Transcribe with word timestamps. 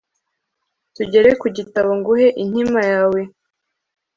tugere 0.95 1.29
ku 1.41 1.47
gitabo 1.57 1.91
nguhe 1.99 2.27
inkima 2.43 2.81
yawe 2.91 3.21